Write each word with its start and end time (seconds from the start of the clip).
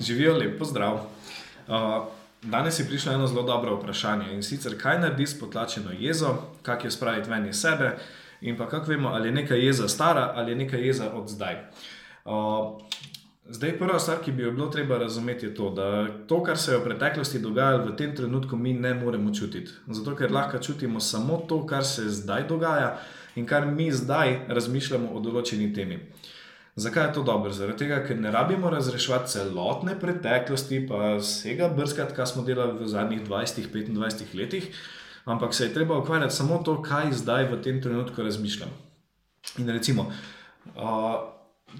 Živijo 0.00 0.36
lepo, 0.36 0.64
zdrav. 0.64 0.94
Uh, 0.94 2.04
danes 2.42 2.78
je 2.80 2.86
prišlo 2.86 3.12
eno 3.12 3.26
zelo 3.26 3.42
dobro 3.42 3.76
vprašanje 3.76 4.34
in 4.34 4.42
sicer, 4.42 4.82
kaj 4.82 5.00
naredi 5.00 5.26
s 5.26 5.40
potlačeno 5.40 5.90
jezo, 5.98 6.34
kako 6.62 6.86
jo 6.86 6.90
spraviti 6.90 7.30
ven 7.30 7.48
iz 7.48 7.60
sebe 7.60 7.96
in 8.40 8.56
pa 8.56 8.68
kako 8.68 8.90
vemo, 8.90 9.08
ali 9.08 9.28
je 9.28 9.32
neka 9.32 9.54
jeza 9.54 9.88
stara 9.88 10.32
ali 10.34 10.52
je 10.52 10.56
neka 10.56 10.76
jeza 10.76 11.10
od 11.12 11.28
zdaj. 11.28 11.56
Uh, 12.24 12.80
zdaj, 13.48 13.78
prva 13.78 13.98
stvar, 13.98 14.18
ki 14.24 14.32
bi 14.32 14.42
jo 14.42 14.52
bilo 14.52 14.66
treba 14.66 14.98
razumeti, 14.98 15.46
je 15.46 15.54
to, 15.54 15.70
da 15.70 16.06
to, 16.26 16.42
kar 16.42 16.58
se 16.58 16.72
je 16.72 16.78
v 16.78 16.84
preteklosti 16.84 17.38
dogajalo, 17.38 17.84
v 17.84 17.96
tem 17.96 18.16
trenutku 18.16 18.56
mi 18.56 18.72
ne 18.72 18.94
moremo 18.94 19.34
čutiti. 19.34 19.72
Zato, 19.88 20.16
ker 20.16 20.32
lahko 20.32 20.58
čutimo 20.58 21.00
samo 21.00 21.44
to, 21.48 21.66
kar 21.66 21.84
se 21.84 22.08
zdaj 22.08 22.48
dogaja 22.48 22.98
in 23.36 23.46
kar 23.46 23.66
mi 23.66 23.92
zdaj 23.92 24.40
razmišljamo 24.48 25.12
o 25.14 25.20
določeni 25.20 25.74
temi. 25.74 26.00
Zakaj 26.76 27.06
je 27.06 27.12
to 27.12 27.22
dobro? 27.22 27.52
Zaradi 27.56 27.78
tega, 27.78 28.02
ker 28.04 28.18
ne 28.20 28.30
rabimo 28.30 28.70
razrešiti 28.70 29.32
celotne 29.32 29.94
preteklosti, 30.00 30.82
pa 30.88 31.14
vsega 31.16 31.70
brskati, 31.72 32.12
kar 32.14 32.28
smo 32.28 32.44
delali 32.44 32.76
v 32.76 32.88
zadnjih 32.92 33.22
20-25 33.24 34.34
letih, 34.36 34.66
ampak 35.24 35.54
se 35.54 35.64
je 35.64 35.72
treba 35.74 35.96
ukvarjati 35.98 36.34
samo 36.34 36.58
to, 36.58 36.82
kaj 36.82 37.12
zdaj 37.12 37.48
v 37.48 37.62
tem 37.64 37.80
trenutku 37.82 38.22
razmišljam. 38.22 38.68
In 39.58 39.70
recimo, 39.72 40.10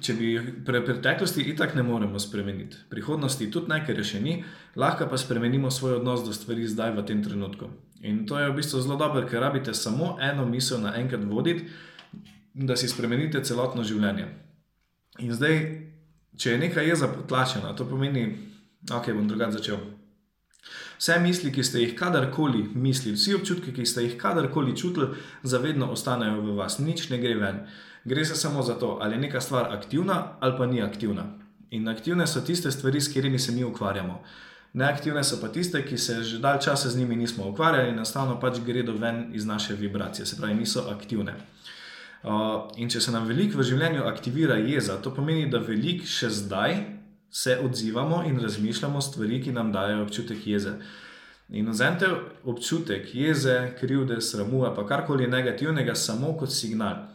če 0.00 0.14
bi 0.16 0.30
pre 0.64 0.80
preteklosti 0.80 1.44
itak 1.52 1.76
ne 1.76 1.84
moremo 1.84 2.18
spremeniti, 2.18 2.80
prihodnosti 2.88 3.50
tudi 3.52 3.68
ne, 3.74 3.82
ker 3.84 4.00
je 4.00 4.06
še 4.14 4.22
ni, 4.24 4.38
lahko 4.80 5.10
pa 5.12 5.20
spremenimo 5.20 5.70
svoj 5.70 5.98
odnos 5.98 6.24
do 6.24 6.32
stvari 6.32 6.64
zdaj 6.64 6.96
v 6.96 7.04
tem 7.04 7.20
trenutku. 7.20 7.68
In 8.00 8.24
to 8.24 8.40
je 8.40 8.48
v 8.48 8.56
bistvu 8.62 8.80
zelo 8.80 8.96
dobro, 8.96 9.28
ker 9.28 9.44
rabite 9.44 9.76
samo 9.76 10.16
eno 10.24 10.48
misel 10.48 10.80
naenkrat 10.80 11.28
voditi, 11.28 11.68
da 12.56 12.80
si 12.80 12.88
spremenite 12.88 13.44
celotno 13.44 13.84
življenje. 13.84 14.45
In 15.18 15.32
zdaj, 15.32 15.60
če 16.36 16.50
je 16.50 16.58
neka 16.58 16.82
jeza 16.84 17.08
potlačena, 17.08 17.72
to 17.76 17.86
pomeni, 17.88 18.26
da 18.82 19.00
okay, 19.00 19.14
bom 19.16 19.28
drugače 19.28 19.58
začel. 19.58 19.80
Vse 20.98 21.18
misli, 21.20 21.52
ki 21.52 21.64
ste 21.64 21.82
jih 21.82 21.94
kadarkoli 21.98 22.62
mislili, 22.74 23.16
vsi 23.16 23.34
občutki, 23.36 23.72
ki 23.76 23.86
ste 23.86 24.06
jih 24.06 24.16
kadarkoli 24.20 24.76
čutili, 24.76 25.12
zavedno 25.42 25.90
ostanejo 25.92 26.40
v 26.40 26.56
vas, 26.56 26.78
nič 26.78 27.08
ne 27.10 27.20
gre 27.20 27.34
ven. 27.40 27.60
Gre 28.04 28.24
se 28.24 28.36
samo 28.36 28.62
za 28.62 28.78
to, 28.78 28.98
ali 29.02 29.14
je 29.14 29.20
neka 29.26 29.40
stvar 29.40 29.72
aktivna 29.74 30.36
ali 30.40 30.56
pa 30.58 30.66
ni 30.66 30.82
aktivna. 30.82 31.26
In 31.70 31.88
aktivne 31.88 32.26
so 32.26 32.40
tiste 32.40 32.70
stvari, 32.70 33.00
s 33.00 33.08
katerimi 33.08 33.38
se 33.38 33.52
mi 33.52 33.64
ukvarjamo. 33.64 34.22
Neaktivne 34.72 35.24
so 35.24 35.40
pa 35.40 35.48
tiste, 35.48 35.82
ki 35.82 35.98
se 35.98 36.22
že 36.22 36.38
dalj 36.38 36.60
časa 36.60 36.90
z 36.90 36.98
njimi 36.98 37.16
nismo 37.16 37.48
ukvarjali 37.48 37.88
in 37.88 37.94
enostavno 37.94 38.40
pač 38.40 38.60
gredo 38.66 38.92
ven 38.92 39.30
iz 39.34 39.46
naše 39.46 39.74
vibracije, 39.74 40.26
se 40.26 40.36
pravi, 40.36 40.54
niso 40.54 40.86
aktivne. 40.90 41.34
In 42.76 42.88
če 42.90 43.00
se 43.00 43.12
nam 43.12 43.26
veliko 43.28 43.58
v 43.58 43.66
življenju 43.68 44.06
aktivira 44.08 44.56
jeza, 44.58 44.96
to 45.02 45.12
pomeni, 45.14 45.50
da 45.50 45.58
veliko 45.58 46.06
še 46.06 46.30
zdaj 46.30 46.78
se 47.30 47.58
odzivamo 47.62 48.22
in 48.26 48.40
razmišljamo 48.40 49.00
stvari, 49.00 49.42
ki 49.42 49.52
nam 49.52 49.72
dajo 49.72 50.02
občutek 50.02 50.46
jeze. 50.46 50.78
In 51.48 51.68
vzemite 51.70 52.08
občutek 52.44 53.14
jeze, 53.14 53.74
krivde, 53.80 54.20
sramu, 54.20 54.64
pa 54.76 54.86
karkoli 54.86 55.28
negativnega, 55.30 55.94
samo 55.94 56.32
kot 56.38 56.50
signal. 56.50 57.06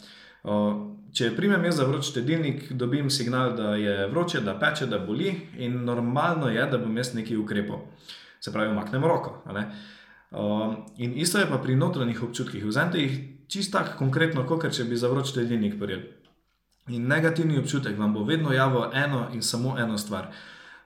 Uh, 0.44 0.70
če 1.14 1.34
primem 1.36 1.66
jaz 1.68 1.82
za 1.82 1.88
vroč 1.90 2.08
štedilnik, 2.14 2.70
dobim 2.72 3.10
signal, 3.10 3.56
da 3.58 3.76
je 3.76 4.08
vroče, 4.08 4.40
da 4.46 4.56
peče, 4.60 4.88
da 4.88 5.02
boli, 5.04 5.34
in 5.58 5.82
normalno 5.86 6.50
je, 6.50 6.64
da 6.72 6.80
bom 6.80 6.96
jaz 6.98 7.12
nekaj 7.18 7.38
ukrepal. 7.38 7.84
Se 8.40 8.54
pravi, 8.54 8.72
umaknem 8.72 9.04
roko. 9.04 9.42
Uh, 9.52 10.78
in 10.98 11.18
isto 11.20 11.40
je 11.40 11.50
pa 11.50 11.60
pri 11.60 11.76
notranjih 11.76 12.24
občutkih. 12.24 12.66
Vzemite 12.66 13.04
jih 13.04 13.20
čist 13.52 13.72
tako 13.72 13.98
konkretno, 14.00 14.46
kot 14.48 14.72
če 14.72 14.88
bi 14.88 14.98
zavroč 14.98 15.36
ledilnik 15.36 15.76
prijel. 15.80 16.08
In 16.90 17.08
negativni 17.08 17.60
občutek 17.60 17.98
vam 18.00 18.14
bo 18.14 18.24
vedno 18.24 18.54
javil 18.54 18.90
eno 18.94 19.28
in 19.34 19.44
samo 19.44 19.76
eno 19.80 19.98
stvar. 19.98 20.32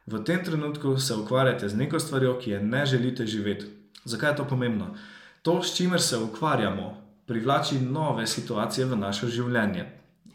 V 0.05 0.21
tem 0.25 0.43
trenutku 0.45 0.97
se 0.99 1.15
ukvarjate 1.15 1.69
z 1.69 1.77
neko 1.77 1.99
stvarjo, 1.99 2.35
ki 2.39 2.51
je 2.51 2.59
ne 2.61 2.85
želite 2.85 3.25
živeti. 3.25 3.65
Zakaj 4.05 4.31
je 4.31 4.35
to 4.35 4.45
pomembno? 4.45 4.95
To, 5.41 5.61
s 5.63 5.75
čimer 5.77 6.01
se 6.01 6.17
ukvarjamo, 6.17 7.05
privlači 7.25 7.79
nove 7.79 8.27
situacije 8.27 8.85
v 8.85 8.97
naše 8.97 9.27
življenje. 9.27 9.85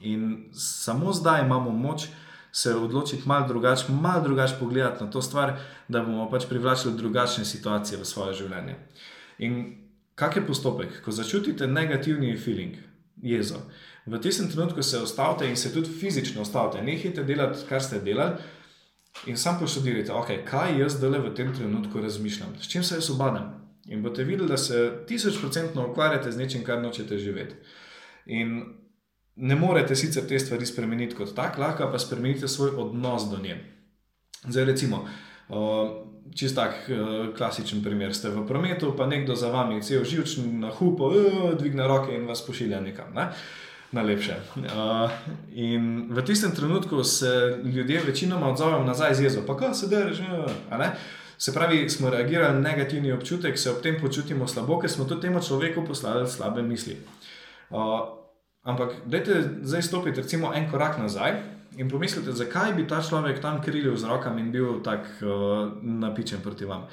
In 0.00 0.50
samo 0.54 1.12
zdaj 1.12 1.44
imamo 1.44 1.70
moč 1.70 2.08
se 2.52 2.74
odločiti 2.74 3.28
malo 3.28 3.48
drugače, 3.48 3.92
malo 3.92 4.22
drugače 4.22 4.54
pogledati 4.60 5.04
na 5.04 5.10
to 5.10 5.22
stvar, 5.22 5.58
da 5.88 6.02
bomo 6.02 6.30
pač 6.30 6.46
privlačili 6.48 6.96
drugačne 6.96 7.44
situacije 7.44 8.00
v 8.00 8.04
svoje 8.04 8.34
življenje. 8.34 8.74
In 9.38 9.79
Kak 10.20 10.36
je 10.36 10.46
postopek, 10.46 10.98
ko 11.04 11.12
začutite 11.12 11.66
negativni 11.66 12.34
feeling, 12.36 12.74
jezo? 13.22 13.62
V 14.06 14.18
tistem 14.20 14.50
trenutku 14.50 14.82
se 14.82 14.98
ustavite 15.00 15.48
in 15.48 15.56
se 15.56 15.72
tudi 15.72 15.88
fizično 15.88 16.42
ustavite, 16.42 16.82
nehajte 16.84 17.24
delati, 17.24 17.64
kar 17.68 17.80
ste 17.82 18.00
delali, 18.04 18.36
in 19.26 19.36
sam 19.36 19.56
poštudirajte, 19.60 20.12
okay, 20.12 20.42
kaj 20.44 20.76
jaz 20.80 20.98
zdaj 20.98 21.22
v 21.24 21.32
tem 21.34 21.54
trenutku 21.54 22.00
razmišljam, 22.00 22.52
s 22.60 22.68
čim 22.68 22.84
se 22.84 23.00
jaz 23.00 23.10
obadam. 23.10 23.48
In 23.88 24.02
boste 24.02 24.24
videli, 24.24 24.48
da 24.48 24.56
se 24.56 24.92
tisočprocentno 25.08 25.88
ukvarjate 25.88 26.32
z 26.32 26.36
nečim, 26.36 26.64
kar 26.64 26.82
nočete 26.82 27.18
živeti. 27.18 27.56
In 28.26 28.60
ne 29.36 29.56
morete 29.56 29.96
sicer 29.96 30.28
te 30.28 30.38
stvari 30.38 30.66
spremeniti 30.66 31.16
kot 31.16 31.32
tak, 31.34 31.58
lahko 31.58 31.88
pa 31.92 31.98
spremenite 31.98 32.48
svoj 32.48 32.76
odnos 32.76 33.30
do 33.30 33.40
nje. 33.40 33.56
Zdaj, 34.48 34.64
recimo, 34.64 34.96
uh, 34.96 35.29
čist 36.34 36.54
tak 36.54 36.86
uh, 36.88 37.34
klasičen 37.34 37.82
primer. 37.82 38.14
Ste 38.14 38.30
v 38.30 38.46
prometu, 38.46 38.94
pa 38.94 39.06
nekdo 39.06 39.34
za 39.34 39.50
vami, 39.50 39.82
cel 39.82 40.04
živčen, 40.06 40.60
na 40.62 40.70
hupo, 40.70 41.10
dvigne 41.58 41.86
roke 41.86 42.14
in 42.14 42.26
vas 42.26 42.42
pošilja 42.46 42.80
nekam. 42.80 43.10
Ne? 43.14 43.30
Najlepše. 43.90 44.34
Uh, 44.70 45.10
in 45.50 46.06
v 46.14 46.22
tistem 46.22 46.54
trenutku 46.54 47.02
se 47.04 47.58
ljudje 47.64 48.02
večinoma 48.06 48.54
odzovejo 48.54 48.84
nazaj 48.86 49.14
z 49.14 49.20
jezo, 49.22 49.40
pa 49.46 49.56
kaj 49.56 49.74
se 49.74 49.90
deraš. 49.90 50.22
Se 51.40 51.54
pravi, 51.56 51.88
smo 51.88 52.10
reagirali 52.10 52.54
na 52.54 52.60
negativni 52.60 53.12
občutek, 53.12 53.58
se 53.58 53.70
ob 53.70 53.80
tem 53.82 53.96
počutimo 54.00 54.46
slabo, 54.46 54.76
ker 54.78 54.90
smo 54.90 55.08
tudi 55.08 55.26
temu 55.26 55.40
človeku 55.40 55.82
poslali 55.88 56.28
slabe 56.28 56.62
misli. 56.62 57.00
Uh, 57.70 58.06
ampak, 58.62 59.08
dajte 59.08 59.64
zdaj 59.64 59.82
stopiti, 59.82 60.20
recimo, 60.20 60.52
en 60.54 60.70
korak 60.70 61.00
nazaj 61.00 61.59
in 61.76 61.88
pomislite, 61.90 62.32
zakaj 62.32 62.74
bi 62.74 62.86
ta 62.88 63.02
človek 63.02 63.40
tam 63.40 63.62
krilil 63.62 63.96
z 63.96 64.08
rokami 64.08 64.40
in 64.40 64.52
bil 64.52 64.82
tako 64.82 65.06
uh, 65.22 65.72
napičen 65.82 66.42
proti 66.42 66.64
vam. 66.64 66.88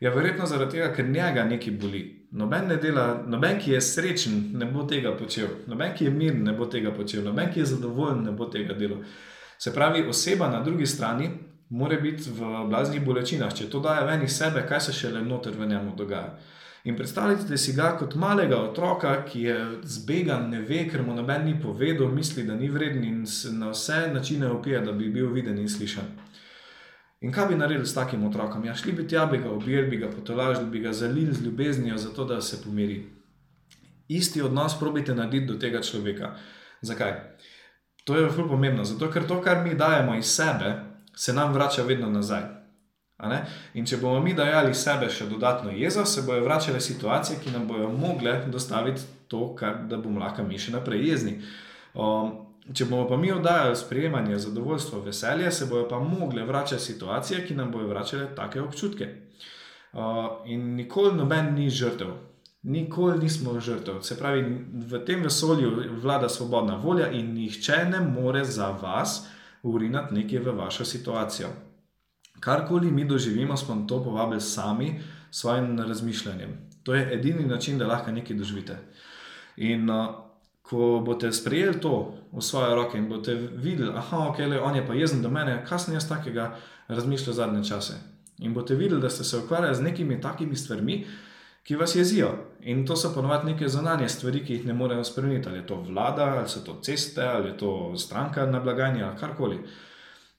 Ja, 0.00 0.10
verjetno 0.14 0.46
zaradi 0.46 0.78
tega, 0.78 0.92
ker 0.96 1.08
njega 1.08 1.44
nekaj 1.44 1.74
boli. 1.76 2.04
Noben, 2.32 2.68
ne 2.68 2.76
dela, 2.80 3.22
noben, 3.26 3.58
ki 3.60 3.74
je 3.74 3.80
srečen, 3.84 4.38
ne 4.56 4.66
bo 4.70 4.86
tega 4.88 5.12
počel, 5.18 5.48
noben, 5.68 5.92
ki 5.96 6.06
je 6.06 6.12
miren, 6.14 6.44
ne 6.46 6.54
bo 6.56 6.70
tega 6.70 6.92
počel, 6.96 7.24
noben, 7.26 7.50
ki 7.52 7.60
je 7.60 7.66
zadovoljen, 7.74 8.22
ne 8.24 8.32
bo 8.32 8.46
tega 8.48 8.76
delal. 8.78 9.02
Se 9.60 9.74
pravi, 9.74 10.06
oseba 10.08 10.48
na 10.48 10.62
drugi 10.64 10.86
strani 10.86 11.28
mora 11.70 11.98
biti 12.00 12.30
v 12.30 12.64
blaznih 12.70 13.04
bolečinah. 13.04 13.52
Če 13.54 13.68
to 13.70 13.82
daje 13.84 14.06
ven 14.06 14.24
iz 14.24 14.38
sebe, 14.38 14.64
kaj 14.68 14.80
se 14.86 14.96
še 14.96 15.12
le 15.12 15.20
noter 15.26 15.52
v 15.58 15.68
njemu 15.68 15.92
dogaja. 15.98 16.38
In 16.84 16.96
predstavljajte 16.96 17.58
si 17.58 17.72
ga 17.76 17.90
kot 17.98 18.14
malega 18.14 18.56
otroka, 18.56 19.12
ki 19.28 19.42
je 19.42 19.56
zbegan, 19.82 20.48
ne 20.50 20.62
ve, 20.64 20.86
ker 20.88 21.02
mu 21.04 21.14
noben 21.14 21.44
ni 21.44 21.58
povedal, 21.60 22.08
misli, 22.08 22.46
da 22.48 22.54
ni 22.56 22.70
vreden 22.72 23.04
in 23.04 23.26
se 23.26 23.52
na 23.52 23.68
vse 23.70 24.08
načine 24.14 24.48
opije, 24.48 24.80
da 24.80 24.92
bi 24.92 25.10
bil 25.12 25.28
viden 25.32 25.58
in 25.58 25.68
slišan. 25.68 26.08
In 27.20 27.32
kaj 27.32 27.50
bi 27.50 27.56
naredili 27.60 27.86
s 27.86 27.94
takim 27.94 28.24
otrokom? 28.24 28.64
Ja, 28.64 28.74
šli 28.74 28.92
bi 28.92 29.08
tja, 29.08 29.26
bi 29.26 29.38
ga 29.38 29.50
objeli, 29.50 29.90
bi 29.90 29.96
ga 29.96 30.08
potolažili, 30.10 30.70
bi 30.70 30.80
ga 30.80 30.92
zalili 30.92 31.34
z 31.34 31.44
ljubeznijo, 31.44 31.98
zato 31.98 32.24
da 32.24 32.40
se 32.40 32.62
pomiri. 32.64 33.02
Isti 34.08 34.42
odnos 34.42 34.78
probite 34.78 35.14
narediti 35.14 35.52
do 35.52 35.58
tega 35.58 35.82
človeka. 35.82 36.34
Zakaj? 36.80 37.12
To 38.04 38.16
je 38.16 38.30
zelo 38.30 38.48
pomembno, 38.48 38.84
zato 38.84 39.10
ker 39.10 39.26
to, 39.28 39.42
kar 39.42 39.60
mi 39.64 39.74
dajemo 39.74 40.16
iz 40.16 40.32
sebe, 40.32 40.72
se 41.16 41.32
nam 41.32 41.52
vrača 41.52 41.82
vedno 41.82 42.10
nazaj. 42.10 42.59
In 43.74 43.86
če 43.86 43.96
bomo 44.00 44.20
mi 44.24 44.34
dajali 44.34 44.74
sebe 44.74 45.10
še 45.10 45.26
dodatno 45.28 45.70
jezo, 45.70 46.04
se 46.04 46.22
bojo 46.26 46.44
vračale 46.44 46.80
situacije, 46.80 47.40
ki 47.44 47.52
nam 47.54 47.66
bojo 47.68 47.88
mogle 47.92 48.38
dostaviti 48.48 49.02
to, 49.28 49.54
kar, 49.54 49.84
da 49.88 49.96
bomo 49.96 50.20
lahko 50.20 50.42
mi 50.42 50.58
še 50.58 50.72
naprej 50.72 51.04
jezni. 51.08 51.36
Um, 51.94 52.32
če 52.72 52.86
bomo 52.86 53.06
pa 53.08 53.16
mi 53.16 53.32
oddajali 53.32 53.76
sprejemanje, 53.76 54.38
zadovoljstvo, 54.46 55.02
veselje, 55.04 55.50
se 55.52 55.66
bojo 55.66 55.88
pa 55.88 55.98
mogle 55.98 56.44
vračati 56.46 56.82
situacije, 56.82 57.44
ki 57.46 57.58
nam 57.58 57.70
bojo 57.74 57.90
vračale 57.90 58.30
take 58.36 58.62
občutke. 58.62 59.08
Uh, 59.92 60.40
in 60.46 60.74
nikoli 60.78 61.16
noben 61.16 61.54
ni 61.54 61.70
žrtev. 61.70 62.14
Nikoli 62.62 63.18
nismo 63.18 63.56
žrtev. 63.60 64.02
Se 64.04 64.18
pravi, 64.18 64.42
v 64.86 65.00
tem 65.06 65.22
vesolju 65.24 65.70
vlada 66.02 66.28
svobodna 66.28 66.76
volja 66.76 67.08
in 67.10 67.32
nihče 67.34 67.84
ne 67.90 68.00
more 68.04 68.44
za 68.44 68.70
vas 68.82 69.22
urinati 69.62 70.14
nekaj 70.14 70.38
v 70.38 70.56
vašo 70.56 70.84
situacijo. 70.84 71.48
Karkoli 72.40 72.90
mi 72.90 73.04
doživimo, 73.04 73.56
smo 73.56 73.84
to 73.88 74.04
povabili 74.04 74.40
sami 74.40 75.00
s 75.30 75.40
svojim 75.40 75.78
razmišljanjem. 75.78 76.58
To 76.82 76.94
je 76.94 77.14
edini 77.14 77.44
način, 77.46 77.78
da 77.78 77.86
lahko 77.86 78.10
nekaj 78.10 78.36
doživite. 78.36 78.76
In 79.56 79.90
uh, 79.90 80.06
ko 80.62 81.02
boste 81.06 81.32
sprejeli 81.32 81.80
to 81.80 82.14
v 82.32 82.42
svoje 82.42 82.74
roke 82.74 82.98
in 82.98 83.08
boste 83.08 83.34
videli, 83.34 83.92
da 83.92 84.04
okay, 84.12 84.60
on 84.62 84.76
je 84.76 84.86
pa 84.86 84.94
jezen 84.94 85.22
do 85.22 85.30
mene, 85.30 85.64
kaj 85.68 85.78
sem 85.78 85.94
jaz 85.94 86.08
takega 86.08 86.56
razmišljal 86.88 87.34
zadnje 87.34 87.64
čase. 87.64 87.98
In 88.38 88.54
boste 88.54 88.74
videli, 88.74 89.00
da 89.00 89.10
ste 89.10 89.24
se 89.24 89.38
ukvarjali 89.38 89.74
z 89.74 89.82
nekimi 89.82 90.20
takimi 90.20 90.56
stvarmi, 90.56 91.06
ki 91.62 91.76
vas 91.76 91.94
jezijo. 91.94 92.30
In 92.60 92.86
to 92.86 92.96
so 92.96 93.12
ponovadi 93.14 93.52
neke 93.52 93.68
zunanje 93.68 94.08
stvari, 94.08 94.44
ki 94.44 94.52
jih 94.52 94.66
ne 94.66 94.72
morejo 94.72 95.04
spremeniti. 95.04 95.48
Ali 95.48 95.58
je 95.58 95.66
to 95.66 95.82
vlada, 95.82 96.24
ali 96.24 96.48
so 96.48 96.60
to 96.64 96.78
ceste, 96.82 97.22
ali 97.22 97.48
je 97.48 97.58
to 97.58 97.92
stranka 97.96 98.46
na 98.46 98.60
blagajni, 98.60 99.02
ali 99.02 99.18
karkoli. 99.18 99.58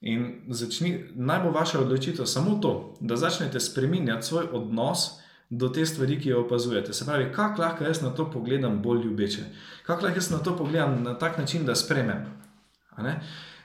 In 0.02 0.42
začni, 0.50 0.96
naj 1.16 1.44
bo 1.44 1.52
vaša 1.54 1.80
odločitev 1.80 2.26
samo 2.26 2.56
to, 2.62 2.96
da 3.00 3.16
začnete 3.16 3.60
spremenjati 3.60 4.26
svoj 4.26 4.48
odnos 4.52 5.22
do 5.50 5.70
te 5.70 5.86
stvari, 5.86 6.20
ki 6.20 6.30
jo 6.30 6.42
opazujete. 6.42 6.94
Se 6.94 7.06
pravi, 7.06 7.32
kako 7.34 7.62
lahko 7.62 7.84
jaz 7.84 8.02
na 8.02 8.10
to 8.10 8.32
pogledam 8.32 8.82
bolj 8.82 9.04
ljubeče, 9.06 9.44
kako 9.86 10.06
lahko 10.06 10.18
jaz 10.18 10.32
na 10.32 10.38
to 10.38 10.58
pogledam 10.58 11.04
na 11.04 11.18
tak 11.20 11.38
način, 11.38 11.66
da 11.66 11.76
spremem. 11.76 12.26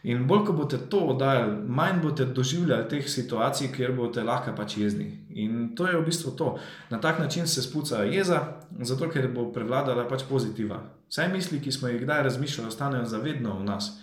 In 0.02 0.26
bolj, 0.26 0.44
ko 0.46 0.52
boste 0.52 0.78
to 0.90 0.98
oddajali, 0.98 1.56
manj 1.68 2.02
boste 2.02 2.24
doživljali 2.24 2.88
teh 2.88 3.08
situacij, 3.10 3.72
kjer 3.74 3.94
boste 3.96 4.22
lahko 4.22 4.52
pač 4.56 4.76
jezni. 4.78 5.06
In 5.30 5.72
to 5.76 5.86
je 5.86 5.96
v 5.96 6.04
bistvu 6.04 6.30
to. 6.36 6.58
Na 6.90 7.00
tak 7.00 7.18
način 7.18 7.46
se 7.46 7.62
spuca 7.62 8.02
jeza, 8.04 8.42
zato 8.80 9.08
ker 9.10 9.26
bo 9.34 9.48
prevladala 9.52 10.04
pač 10.08 10.22
pozitiva. 10.28 10.82
Vse 11.08 11.28
misli, 11.32 11.60
ki 11.60 11.72
smo 11.72 11.88
jih 11.88 12.02
kdaj 12.02 12.22
razmišljali, 12.22 12.68
ostanejo 12.68 13.06
zavedno 13.06 13.58
v 13.58 13.64
nas. 13.64 13.96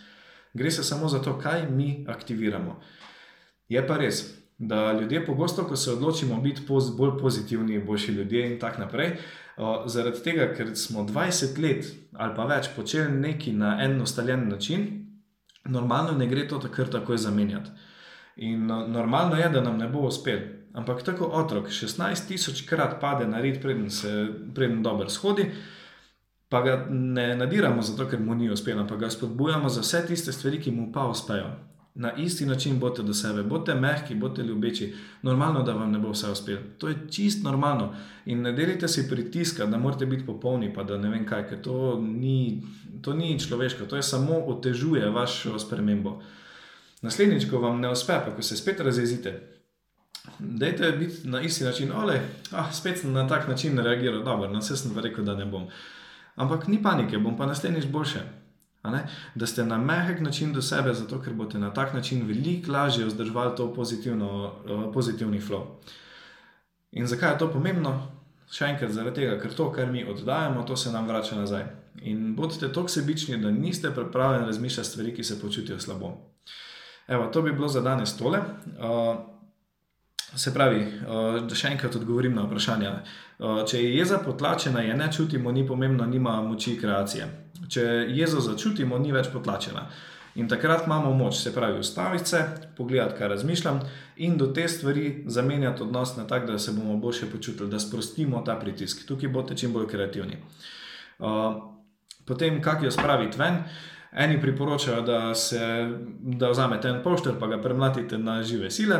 Gre 0.53 0.71
se 0.71 0.83
samo 0.83 1.09
za 1.09 1.21
to, 1.21 1.39
kaj 1.39 1.69
mi 1.69 2.05
aktiviramo. 2.07 2.79
Je 3.69 3.87
pa 3.87 3.97
res, 3.97 4.23
da 4.57 4.93
ljudje 4.93 5.25
pogosto, 5.25 5.63
ko 5.63 5.75
se 5.75 5.91
odločimo 5.91 6.41
biti 6.41 6.61
poz, 6.67 6.95
bolj 6.97 7.17
pozitivni, 7.19 7.79
boljši 7.85 8.11
ljudje 8.11 8.51
in 8.51 8.59
tako 8.59 8.81
naprej, 8.81 9.15
zaradi 9.85 10.23
tega, 10.23 10.53
ker 10.53 10.75
smo 10.75 11.03
20 11.03 11.61
let 11.61 11.85
ali 12.13 12.35
pa 12.35 12.45
več 12.45 12.69
počeli 12.75 13.11
nekaj 13.11 13.53
na 13.53 13.77
en 13.83 14.01
ustaljen 14.01 14.49
način, 14.49 14.87
normalno 15.65 16.17
ne 16.17 16.27
gre 16.27 16.47
to 16.47 16.59
takrat 16.59 16.91
takoj 16.91 17.17
zamenjati. 17.17 17.69
In 18.35 18.65
no, 18.67 18.87
normalno 18.87 19.35
je, 19.35 19.49
da 19.49 19.61
nam 19.61 19.77
ne 19.77 19.87
bo 19.87 20.07
uspel. 20.07 20.39
Ampak 20.73 21.03
tako 21.03 21.25
otrok 21.25 21.69
16 21.69 22.27
tisoč 22.27 22.63
krat 22.69 22.99
pade 23.01 23.27
na 23.27 23.41
red, 23.41 23.61
preden 23.61 23.89
se 23.89 24.27
preden 24.55 24.83
dobro 24.83 25.09
shodi 25.09 25.51
pa 26.53 26.61
ga 26.61 26.85
ne 26.89 27.35
nadiramo 27.35 27.81
zato, 27.81 28.05
ker 28.05 28.19
mu 28.19 28.35
ni 28.35 28.51
uspelo, 28.53 28.81
ampak 28.81 28.99
ga 28.99 29.07
spodbujamo 29.09 29.69
za 29.69 29.81
vse 29.81 30.03
tiste 30.07 30.31
stvari, 30.31 30.59
ki 30.61 30.71
mu 30.71 30.91
pa 30.93 31.07
uspejo. 31.09 31.47
Na 31.95 32.11
isti 32.17 32.45
način 32.45 32.77
bote 32.79 33.01
do 33.03 33.13
sebe, 33.13 33.43
bote 33.43 33.73
mehki, 33.75 34.15
bote 34.15 34.43
ljubeči. 34.43 34.91
Normalno, 35.21 35.63
da 35.63 35.73
vam 35.73 35.91
ne 35.91 35.99
bo 35.99 36.11
vse 36.11 36.29
uspelo. 36.29 36.59
To 36.77 36.89
je 36.89 36.95
čist 37.09 37.43
normalno. 37.43 37.95
In 38.25 38.41
ne 38.41 38.51
delite 38.51 38.87
si 38.87 39.07
pritiska, 39.09 39.65
da 39.65 39.77
morate 39.77 40.05
biti 40.05 40.25
popolni, 40.25 40.69
pa 40.73 40.83
da 40.83 40.97
ne 40.97 41.09
vem 41.09 41.25
kaj, 41.25 41.47
ker 41.49 41.61
to 41.61 41.97
ni, 42.01 42.61
to 43.01 43.13
ni 43.13 43.39
človeško, 43.39 43.89
to 43.89 43.95
je 43.95 44.03
samo 44.03 44.37
otežuje 44.53 45.09
vašo 45.09 45.57
spremembo. 45.59 46.19
Naslednjič, 47.01 47.49
ko 47.49 47.63
vam 47.65 47.81
ne 47.81 47.89
uspe, 47.89 48.19
pa 48.25 48.35
ko 48.35 48.45
se 48.45 48.57
spet 48.57 48.79
razjezite, 48.79 49.33
dajte 50.39 50.91
biti 50.91 51.27
na 51.27 51.41
isti 51.41 51.63
način, 51.63 51.91
ole, 51.91 52.21
ah, 52.51 52.69
spet 52.73 53.01
sem 53.01 53.11
na 53.13 53.27
tak 53.27 53.47
način 53.47 53.79
reagiral, 53.79 54.23
dobro, 54.23 54.53
na 54.53 54.59
vse 54.59 54.77
sem 54.77 54.93
pa 54.93 55.01
rekel, 55.01 55.25
da 55.25 55.35
ne 55.35 55.45
bom. 55.45 55.67
Ampak 56.35 56.67
ni 56.67 56.81
panike, 56.83 57.17
bom 57.17 57.37
pa 57.37 57.45
naslednjič 57.45 57.85
boljše. 57.91 58.21
Da 59.35 59.47
ste 59.47 59.65
na 59.65 59.77
mehek 59.77 60.19
način 60.19 60.53
do 60.53 60.61
sebe, 60.61 60.93
zato 60.93 61.21
ker 61.21 61.33
boste 61.33 61.59
na 61.59 61.73
tak 61.73 61.93
način 61.93 62.27
veliko 62.27 62.71
lažje 62.71 63.05
vzdrževali 63.05 63.55
to 63.57 63.73
pozitivno, 63.73 64.53
uh, 64.65 64.93
pozitivni 64.93 65.41
flow. 65.41 65.63
In 66.91 67.07
zakaj 67.07 67.31
je 67.31 67.37
to 67.37 67.51
pomembno? 67.51 67.93
Še 68.51 68.65
enkrat, 68.65 68.91
zaradi 68.91 69.21
tega, 69.21 69.37
ker 69.41 69.53
to, 69.55 69.71
kar 69.71 69.91
mi 69.91 70.03
oddajamo, 70.05 70.65
to 70.67 70.75
se 70.77 70.91
nam 70.91 71.07
vrača 71.07 71.35
nazaj. 71.35 71.63
In 72.01 72.35
bodite 72.35 72.67
tako 72.73 72.87
sebični, 72.87 73.37
da 73.41 73.51
niste 73.51 73.91
pripravljeni 73.95 74.45
razmišljati 74.45 74.89
stvari, 74.89 75.15
ki 75.15 75.23
se 75.23 75.39
počutijo 75.41 75.79
slabo. 75.79 76.11
Evo, 77.07 77.29
to 77.33 77.41
bi 77.41 77.53
bilo 77.53 77.67
za 77.67 77.81
danes 77.81 78.17
tole. 78.17 78.39
Uh, 78.39 79.32
Se 80.35 80.53
pravi, 80.53 80.79
eh, 80.81 81.39
da 81.47 81.55
še 81.55 81.69
enkrat 81.73 81.95
odgovorim 81.95 82.33
na 82.35 82.47
vprašanje. 82.47 82.89
Eh, 82.89 83.65
če 83.69 83.83
je 83.83 83.95
jeza 83.97 84.17
potlačena, 84.17 84.81
je 84.81 84.93
ne 84.93 85.11
čutimo, 85.11 85.51
ni 85.51 85.67
pomembno, 85.67 86.05
nima 86.05 86.41
moči 86.41 86.77
kreacije. 86.79 87.27
Če 87.69 87.81
jezo 88.09 88.41
začutimo, 88.41 88.97
ni 88.97 89.11
več 89.11 89.29
potlačena. 89.33 89.87
In 90.35 90.47
takrat 90.49 90.87
imamo 90.87 91.11
moč, 91.13 91.35
se 91.43 91.53
pravi, 91.53 91.79
ustaviti 91.79 92.29
se, 92.29 92.39
pogledati, 92.77 93.17
kaj 93.17 93.27
razmišljam, 93.27 93.79
in 94.17 94.37
do 94.37 94.47
te 94.47 94.67
stvari 94.67 95.23
zamenjati 95.27 95.83
odnos 95.83 96.15
na 96.17 96.25
tak, 96.27 96.47
da 96.47 96.57
se 96.59 96.71
bomo 96.71 96.97
boljše 96.97 97.29
počutili, 97.31 97.69
da 97.69 97.79
sprostimo 97.79 98.41
ta 98.41 98.55
pritisk. 98.55 99.05
Tukaj 99.07 99.29
boste 99.29 99.57
čim 99.57 99.73
bolj 99.73 99.87
kreativni. 99.87 100.33
Eh, 100.33 101.61
potem, 102.25 102.61
kako 102.61 102.85
jo 102.85 102.91
spraviti 102.91 103.37
ven. 103.37 103.63
Eni 104.13 104.41
priporočajo, 104.41 105.01
da, 105.01 105.35
se, 105.35 105.89
da 106.19 106.49
vzamete 106.49 106.89
en 106.89 106.99
pošter, 107.03 107.33
pa 107.39 107.47
ga 107.47 107.61
premlatite 107.61 108.17
na 108.17 108.43
žive 108.43 108.71
sile. 108.71 108.99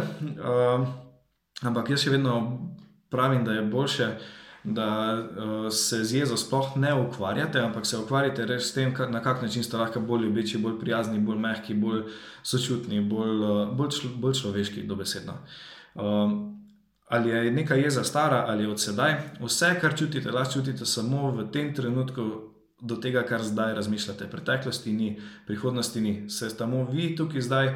Ampak 1.63 1.89
jaz 1.89 2.03
še 2.03 2.13
vedno 2.17 2.37
pravim, 3.13 3.45
da 3.45 3.53
je 3.53 3.61
boljše, 3.61 4.07
da 4.63 4.87
uh, 5.13 5.71
se 5.71 6.03
z 6.03 6.15
jezo 6.15 6.37
sploh 6.37 6.77
ne 6.77 6.93
ukvarjate, 6.93 7.59
ampak 7.59 7.85
se 7.85 7.97
ukvarjate 7.97 8.45
res 8.45 8.69
s 8.69 8.73
tem, 8.73 8.93
na 9.09 9.19
kak 9.23 9.41
način 9.41 9.63
ste 9.63 9.77
lahko 9.77 9.99
bolj 9.99 10.25
ljubeči, 10.25 10.57
bolj 10.57 10.79
prijazni, 10.79 11.19
bolj 11.19 11.39
mehki, 11.39 11.73
bolj 11.73 12.05
sočutni, 12.43 13.01
bolj, 13.01 13.43
uh, 13.43 13.75
bolj, 13.75 13.91
člo, 13.97 14.11
bolj 14.23 14.39
človeški, 14.39 14.85
dobesedno. 14.87 15.35
Uh, 15.95 16.31
ali 17.07 17.29
je 17.29 17.51
neka 17.51 17.75
jeza 17.75 18.03
stara 18.03 18.45
ali 18.47 18.65
od 18.65 18.79
sedaj, 18.79 19.17
vse, 19.41 19.75
kar 19.81 19.97
čutite, 19.97 20.31
lahko 20.31 20.53
čutite 20.53 20.85
samo 20.85 21.31
v 21.31 21.51
tem 21.51 21.75
trenutku. 21.75 22.31
Do 22.83 22.97
tega, 22.99 23.21
kar 23.23 23.39
zdaj 23.39 23.77
razmišljate, 23.77 24.25
preteklosti 24.27 24.91
ni, 24.91 25.13
prihodnosti 25.47 26.01
ni, 26.01 26.29
se 26.29 26.49
samo 26.49 26.81
vi 26.91 27.13
tukaj 27.15 27.41
zdaj 27.41 27.69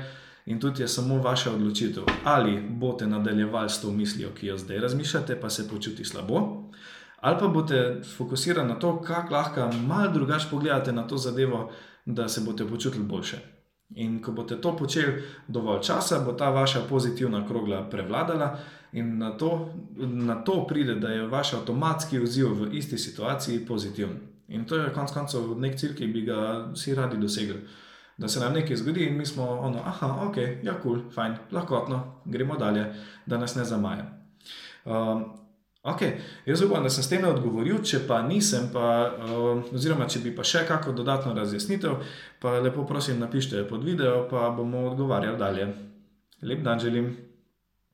in 0.48 0.60
tudi 0.60 0.82
je 0.82 0.88
samo 0.88 1.18
vaša 1.22 1.52
odločitev, 1.52 2.04
ali 2.24 2.62
boste 2.70 3.08
nadaljevali 3.08 3.70
s 3.70 3.82
to 3.82 3.92
mislijo, 3.92 4.30
ki 4.40 4.48
jo 4.48 4.58
zdaj 4.58 4.80
razmišljate, 4.80 5.36
pa 5.42 5.50
se 5.50 5.70
počuti 5.70 6.06
slabo, 6.06 6.64
ali 7.20 7.38
pa 7.40 7.48
boste 7.48 8.02
fokusirani 8.18 8.70
na 8.70 8.80
to, 8.80 9.02
kako 9.02 9.34
lahko 9.34 9.70
malo 9.88 10.12
drugače 10.14 10.48
pogledate 10.52 10.92
na 10.92 11.08
to 11.08 11.18
zadevo, 11.18 11.72
da 12.06 12.30
se 12.30 12.42
boste 12.42 12.68
počutili 12.68 13.04
boljše. 13.04 13.38
In 13.96 14.22
ko 14.22 14.32
boste 14.32 14.62
to 14.62 14.76
počeli 14.78 15.24
dovolj 15.48 15.82
časa, 15.82 16.20
bo 16.20 16.34
ta 16.34 16.50
vaša 16.50 16.82
pozitivna 16.90 17.48
krogla 17.48 17.90
prevladala, 17.90 18.58
in 18.92 19.18
na 19.18 19.38
to, 19.38 19.74
na 19.98 20.44
to 20.44 20.68
pride, 20.68 20.96
da 20.96 21.08
je 21.08 21.28
vaš 21.28 21.54
avtomatski 21.54 22.20
odziv 22.20 22.48
v 22.48 22.70
isti 22.74 22.98
situaciji 22.98 23.66
pozitiven. 23.66 24.20
In 24.48 24.66
to 24.66 24.76
je 24.76 24.94
konec 24.94 25.12
koncev 25.12 25.60
nek 25.60 25.76
cilj, 25.80 25.96
ki 25.96 26.08
bi 26.08 26.22
ga 26.22 26.70
vsi 26.74 26.96
radi 26.96 27.18
dosegli 27.18 27.60
da 28.18 28.28
se 28.28 28.40
nam 28.40 28.54
nekaj 28.54 28.76
zgodi 28.76 29.06
in 29.06 29.18
mi 29.18 29.26
smo, 29.26 29.50
ono, 29.50 29.80
ah, 29.86 30.28
ok, 30.28 30.38
ja, 30.64 30.74
kul, 30.82 30.82
cool, 30.82 31.12
fajn, 31.12 31.36
lahkotno, 31.52 32.22
gremo 32.26 32.58
dalje, 32.58 32.94
da 33.26 33.38
nas 33.38 33.56
ne 33.56 33.66
zamaja. 33.66 34.06
Um, 34.86 35.24
ok, 35.84 36.02
jaz 36.46 36.62
upam, 36.62 36.84
da 36.84 36.90
sem 36.90 37.04
s 37.04 37.10
tem 37.10 37.26
odgovoril, 37.28 37.84
če 37.84 38.02
pa 38.08 38.22
nisem, 38.26 38.70
pa, 38.74 39.12
um, 39.28 39.64
oziroma 39.76 40.08
če 40.10 40.24
bi 40.26 40.34
pa 40.36 40.44
še 40.44 40.66
kako 40.68 40.96
dodatno 40.98 41.36
razjasnitev, 41.38 42.02
pa 42.42 42.58
lepo 42.60 42.88
prosim, 42.90 43.20
napišite 43.20 43.68
pod 43.70 43.86
video, 43.86 44.26
pa 44.32 44.50
bomo 44.50 44.88
odgovarjali 44.92 45.38
dalje. 45.38 45.72
Lep 46.42 46.64
dan 46.64 46.80
želim. 46.80 47.27